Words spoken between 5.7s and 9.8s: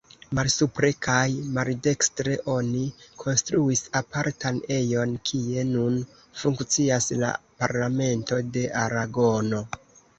nun funkcias la parlamento de Aragono.